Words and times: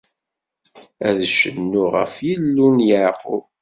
Ad 1.07 1.19
cennuɣ 1.35 1.91
ɣef 1.99 2.13
Yillu 2.27 2.67
n 2.75 2.85
Yeɛqub. 2.89 3.43